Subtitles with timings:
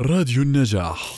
[0.00, 1.14] راديو النجاح.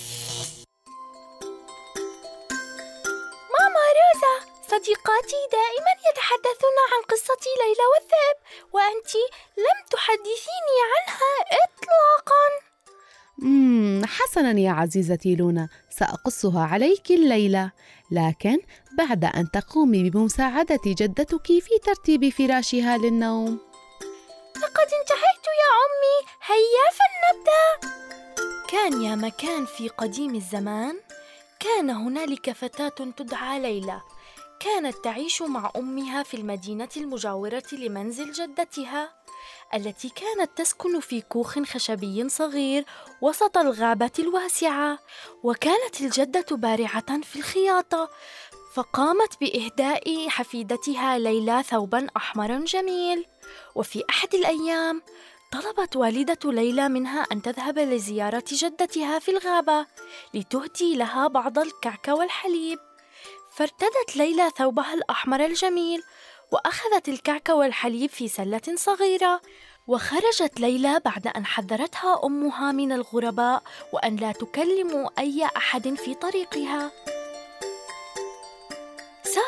[3.52, 4.34] ماما روزا
[4.67, 8.39] صديقاتي دائما يتحدثون عن قصة ليلى والذئب
[8.73, 9.15] وأنت
[9.59, 11.35] لم تحدثيني عنها
[11.65, 12.47] إطلاقا.
[13.38, 17.73] مم حسنا يا عزيزتي لونا سأقصها عليك الليلة.
[18.11, 18.59] لكن
[18.98, 23.59] بعد أن تقومي بمساعدة جدتك في ترتيب فراشها للنوم.
[24.56, 25.76] لقد انتهيت يا
[29.16, 31.01] مكان في قديم الزمان
[31.61, 34.01] كان هنالك فتاة تدعى ليلى.
[34.61, 39.15] كانت تعيش مع أمها في المدينة المجاورة لمنزل جدتها
[39.75, 42.84] التي كانت تسكن في كوخ خشبي صغير
[43.20, 44.98] وسط الغابة الواسعة.
[45.42, 48.11] وكانت الجدة بارعة في الخياطة
[48.75, 53.27] فقامت بإهداء حفيدتها ليلى ثوبا أحمر جميل.
[53.75, 55.03] وفي أحد الأيام
[55.56, 59.87] طلبت والدة ليلى منها أن تذهب لزيارة جدتها في الغابة
[60.34, 62.78] لتهدي لها بعض الكعك والحليب.
[63.53, 66.03] فارتدت ليلى ثوبها الأحمر الجميل
[66.53, 69.41] وأخذت الكعك والحليب في سلة صغيرة
[69.86, 76.92] وخرجت ليلى بعد أن حذرتها أمها من الغرباء وأن لا تكلم أي أحد في طريقها.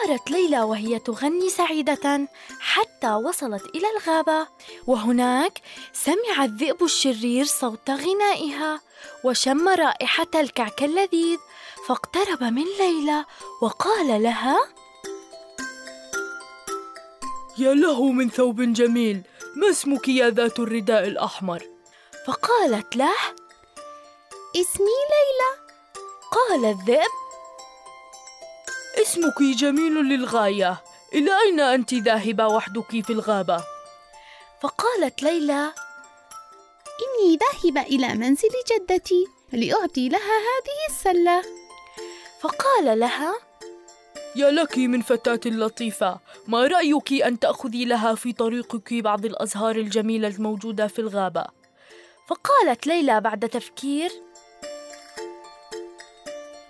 [0.07, 2.29] سارت ليلى وهي تغني سعيدة
[2.61, 4.47] حتى وصلت إلى الغابة
[4.87, 5.61] وهناك
[5.93, 8.81] سمع الذئب الشرير صوت غنائها
[9.25, 11.39] وشم رائحة الكعك اللذيذ
[11.89, 13.25] فاقترب من ليلى
[13.63, 14.59] وقال لها
[17.59, 19.23] يا له من ثوب جميل
[19.57, 21.63] ما اسمك يا ذات الرداء الأحمر؟
[22.27, 23.17] فقالت له
[24.57, 25.51] اسمي ليلى
[26.31, 27.28] قال الذئب
[29.03, 30.83] اسمك جميل للغاية
[31.15, 33.65] إلى أين أنت ذاهبة وحدك في الغابة؟
[34.61, 35.73] فقالت ليلى
[37.03, 41.43] إني ذاهبة إلى منزل جدتي لأعطي لها هذه السلة
[42.41, 43.35] فقال لها
[44.37, 50.29] يا لك من فتاة لطيفة ما رأيك أن تأخذي لها في طريقك بعض الأزهار الجميلة
[50.29, 51.45] الموجودة في الغابة؟
[52.29, 54.11] فقالت ليلى بعد تفكير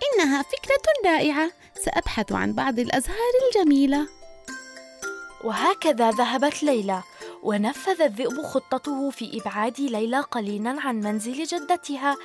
[0.03, 1.51] إنها فكرة رائعة
[1.85, 4.07] سأبحث عن بعض الأزهار الجميلة.
[5.43, 7.03] وهكذا ذهبت ليلى
[7.43, 12.15] ونفذ الذئب خطته في إبعاد ليلى قليلا عن منزل جدتها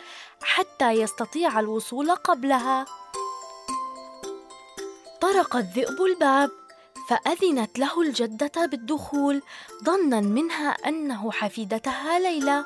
[0.43, 2.85] حتى يستطيع الوصول قبلها.
[5.21, 6.51] طرق الذئب الباب
[7.09, 9.43] فأذنت له الجدة بالدخول
[9.85, 12.65] ظنا منها أنه حفيدتها ليلى.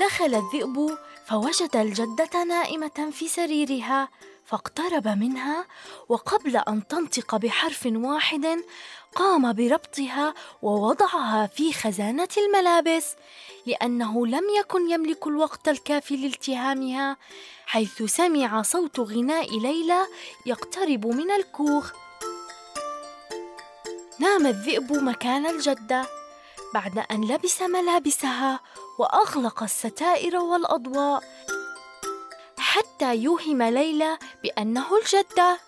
[0.00, 4.08] دخل الذئب فوجد الجدة نائمة في سريرها
[4.48, 5.66] فاقترب منها
[6.08, 8.64] وقبل أن تنطق بحرف واحد
[9.14, 13.14] قام بربطها ووضعها في خزانة الملابس
[13.66, 17.16] لأنه لم يكن يملك الوقت الكافي لالتهامها
[17.66, 20.06] حيث سمع صوت غناء ليلى
[20.46, 21.92] يقترب من الكوخ.
[24.18, 26.06] نام الذئب مكان الجدة
[26.74, 28.60] بعد أن لبس ملابسها
[28.98, 31.22] وأغلق الستائر والأضواء.
[32.68, 35.58] حتى يوهم ليلى بأنه الجدة.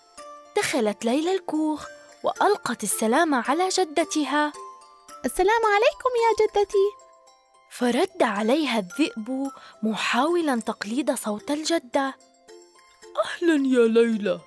[0.57, 1.85] دخلت ليلى الكوخ
[2.23, 4.53] وألقت السلام على جدتها.
[5.25, 6.87] السلام عليكم يا جدتي.
[7.71, 9.51] فرد عليها الذئب
[9.83, 12.15] محاولا تقليد صوت الجدة.
[13.25, 14.39] أهلا يا ليلى.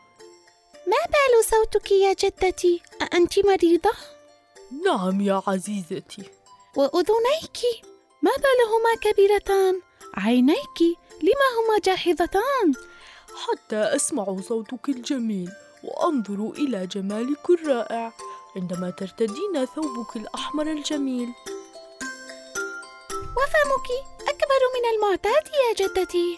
[0.87, 3.93] ما بال صوتك يا جدتي؟ أأنت مريضة؟
[4.85, 6.31] نعم يا عزيزتي.
[6.77, 7.59] وأذنيك.
[8.23, 9.81] ما بالهما كبيرتان؟
[10.17, 10.81] عينيك
[11.23, 12.73] لما هما جاحظتان؟
[13.47, 15.51] حتى أسمع صوتك الجميل
[15.85, 18.13] وأنظر إلى جمالك الرائع
[18.57, 21.29] عندما ترتدين ثوبك الأحمر الجميل.
[23.13, 23.89] وفمك
[24.29, 26.37] أكبر من المعتاد يا جدتي.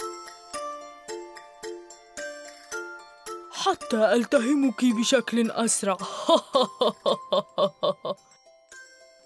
[3.53, 5.97] حتى ألتهمك بشكل أسرع.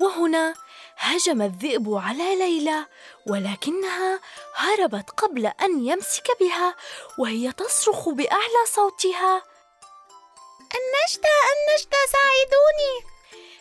[0.00, 0.54] وهنا
[0.96, 2.86] هجم الذئب على ليلى
[3.26, 4.20] ولكنها
[4.60, 6.76] هربت قبل أن يمسك بها
[7.18, 9.42] وهي تصرخ بأعلى صوتها.
[10.74, 12.94] النجدة النجدة ساعدوني.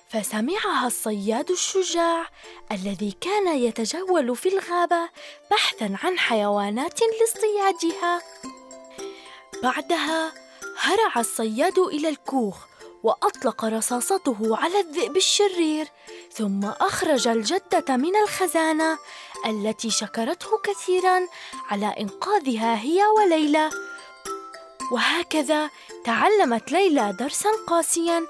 [0.10, 2.28] فسمعها الصياد الشجاع
[2.72, 5.10] الذي كان يتجول في الغابة
[5.52, 8.22] بحثا عن حيوانات لاصطيادها.
[9.64, 10.34] بعدها
[10.80, 12.70] هرع الصياد إلى الكوخ
[13.04, 15.88] وأطلق رصاصته على الذئب الشرير
[16.32, 18.98] ثم أخرج الجدة من الخزانة
[19.46, 21.20] التي شكرته كثيرا
[21.70, 23.70] على إنقاذها هي وليلى.
[24.92, 25.70] وهكذا
[26.06, 28.22] تعلمت ليلى درسا قاسيا.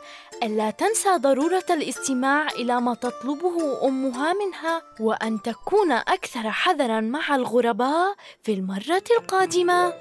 [0.43, 8.15] ألا تنسى ضرورة الاستماع إلى ما تطلبه أمها منها وأن تكون أكثر حذرا مع الغرباء
[8.43, 9.93] في المرة القادمة.